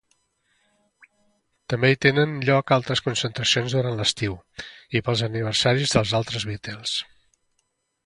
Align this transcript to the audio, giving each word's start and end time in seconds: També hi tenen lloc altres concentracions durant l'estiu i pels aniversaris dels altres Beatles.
També 1.73 1.91
hi 1.93 1.99
tenen 2.05 2.33
lloc 2.47 2.73
altres 2.77 3.05
concentracions 3.09 3.77
durant 3.77 4.01
l'estiu 4.03 4.41
i 5.01 5.05
pels 5.11 5.25
aniversaris 5.31 5.97
dels 5.99 6.19
altres 6.23 6.51
Beatles. 6.53 7.01